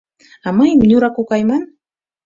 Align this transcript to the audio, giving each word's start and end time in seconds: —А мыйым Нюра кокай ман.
—А 0.45 0.49
мыйым 0.57 0.79
Нюра 0.89 1.09
кокай 1.15 1.41
ман. 1.49 1.63